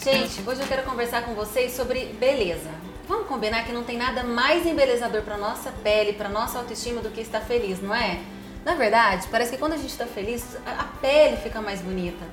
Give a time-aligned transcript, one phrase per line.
[0.00, 2.70] Gente, hoje eu quero conversar com vocês sobre beleza.
[3.08, 7.10] Vamos combinar que não tem nada mais embelezador para nossa pele, para nossa autoestima do
[7.10, 8.20] que estar feliz, não é?
[8.64, 12.24] Na verdade, parece que quando a gente está feliz, a pele fica mais bonita.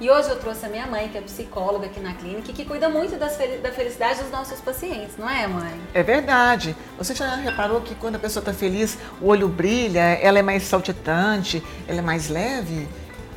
[0.00, 2.64] E hoje eu trouxe a minha mãe, que é psicóloga aqui na clínica, e que
[2.64, 5.80] cuida muito das, da felicidade dos nossos pacientes, não é, mãe?
[5.94, 6.74] É verdade.
[6.98, 10.64] Você já reparou que quando a pessoa está feliz, o olho brilha, ela é mais
[10.64, 12.88] saltitante, ela é mais leve?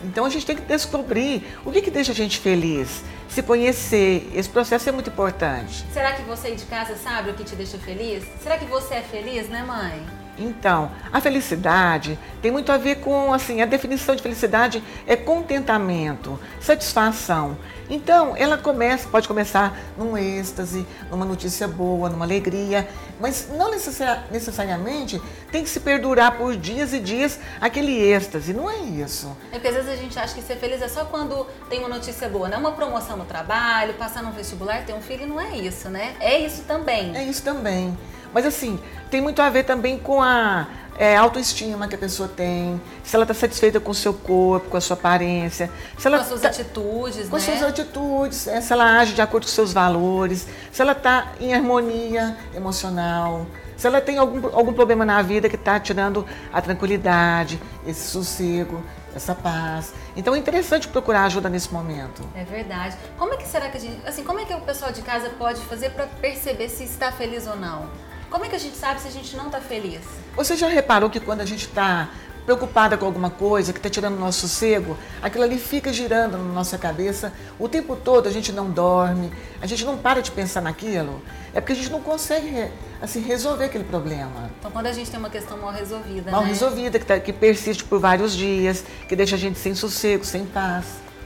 [0.05, 4.29] Então a gente tem que descobrir o que, que deixa a gente feliz, se conhecer.
[4.33, 5.85] Esse processo é muito importante.
[5.91, 8.23] Será que você de casa sabe o que te deixa feliz?
[8.41, 10.24] Será que você é feliz, né, mãe?
[10.37, 16.39] Então, a felicidade tem muito a ver com, assim, a definição de felicidade é contentamento,
[16.59, 17.57] satisfação.
[17.89, 22.87] Então, ela começa, pode começar num êxtase, numa notícia boa, numa alegria,
[23.19, 25.21] mas não necessariamente
[25.51, 29.35] tem que se perdurar por dias e dias aquele êxtase, não é isso.
[29.51, 31.89] É porque às vezes a gente acha que ser feliz é só quando tem uma
[31.89, 35.39] notícia boa, não é uma promoção no trabalho, passar num vestibular, ter um filho, não
[35.39, 36.15] é isso, né?
[36.19, 37.15] É isso também.
[37.15, 37.95] É isso também.
[38.35, 38.77] Mas assim,
[39.09, 40.67] tem muito a ver também com a
[40.99, 44.75] é, autoestima que a pessoa tem, se ela está satisfeita com o seu corpo, com
[44.75, 47.41] a sua aparência, se ela com as suas tá, atitudes, com né?
[47.41, 51.53] suas atitudes, é, se ela age de acordo com seus valores, se ela está em
[51.53, 53.45] harmonia emocional,
[53.77, 58.83] se ela tem algum, algum problema na vida que está tirando a tranquilidade, esse sossego,
[59.15, 59.93] essa paz.
[60.13, 62.21] Então é interessante procurar ajuda nesse momento.
[62.35, 62.97] É verdade.
[63.17, 65.29] Como é que será que a gente, assim, como é que o pessoal de casa
[65.29, 67.87] pode fazer para perceber se está feliz ou não?
[68.29, 70.01] Como é que a gente sabe se a gente não está feliz?
[70.35, 72.09] Você já reparou que quando a gente está
[72.45, 76.53] preocupada com alguma coisa que está tirando o nosso sossego, aquilo ali fica girando na
[76.53, 80.61] nossa cabeça o tempo todo, a gente não dorme, a gente não para de pensar
[80.61, 81.21] naquilo,
[81.53, 82.69] é porque a gente não consegue
[83.01, 84.51] assim, resolver aquele problema.
[84.59, 86.49] Então, quando a gente tem uma questão mal resolvida, mal né?
[86.49, 90.45] resolvida, que, tá, que persiste por vários dias, que deixa a gente sem sossego, sem
[90.45, 90.85] paz.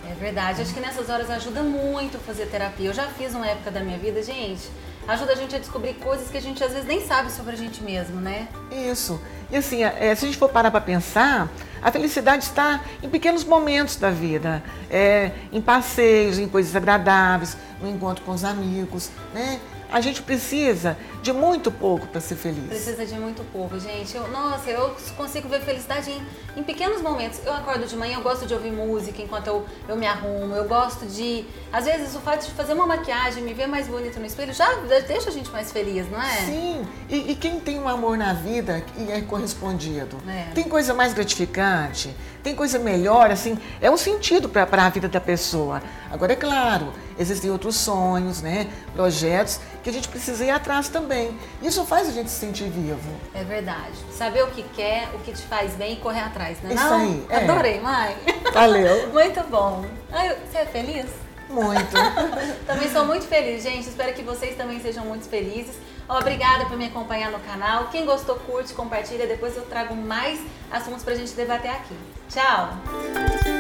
[0.09, 2.88] É verdade, acho que nessas horas ajuda muito fazer terapia.
[2.88, 4.69] Eu já fiz uma época da minha vida, gente
[5.10, 7.58] ajuda a gente a descobrir coisas que a gente às vezes nem sabe sobre a
[7.58, 8.47] gente mesmo, né?
[8.72, 9.20] Isso.
[9.52, 11.50] E assim, é, se a gente for parar para pensar,
[11.82, 17.90] a felicidade está em pequenos momentos da vida, é, em passeios, em coisas agradáveis, no
[17.90, 19.60] encontro com os amigos, né?
[19.92, 22.68] A gente precisa de muito pouco para ser feliz.
[22.68, 24.16] Precisa de muito pouco, gente.
[24.16, 26.22] Eu, nossa, eu consigo ver felicidade em,
[26.60, 27.40] em, pequenos momentos.
[27.44, 30.54] Eu acordo de manhã, eu gosto de ouvir música enquanto eu, eu me arrumo.
[30.56, 31.44] Eu gosto de.
[31.74, 34.68] Às vezes o fato de fazer uma maquiagem, me ver mais bonita no espelho, já
[35.08, 36.38] deixa a gente mais feliz, não é?
[36.46, 36.88] Sim.
[37.10, 40.17] E, e quem tem um amor na vida e é correspondido?
[40.27, 40.51] É.
[40.53, 42.16] Tem coisa mais gratificante?
[42.44, 45.81] Tem coisa melhor, assim, é um sentido para a vida da pessoa.
[46.09, 51.38] Agora, é claro, existem outros sonhos, né, projetos que a gente precisa ir atrás também.
[51.61, 53.09] Isso faz a gente se sentir vivo.
[53.33, 53.94] É verdade.
[54.11, 56.73] Saber o que quer, o que te faz bem e correr atrás, né?
[56.73, 57.01] Isso Não?
[57.01, 57.25] aí.
[57.29, 57.44] É.
[57.44, 58.16] Adorei, mãe.
[58.53, 59.09] Valeu.
[59.13, 59.85] muito bom.
[60.11, 61.07] Ai, você é feliz?
[61.50, 61.96] Muito.
[62.66, 63.90] também sou muito feliz, gente.
[63.90, 65.76] Espero que vocês também sejam muito felizes.
[66.08, 67.88] Obrigada por me acompanhar no canal.
[67.90, 69.28] Quem gostou, curte, compartilha.
[69.28, 70.40] Depois eu trago mais
[70.72, 71.96] assuntos pra gente debater aqui.
[72.30, 73.59] Tchau!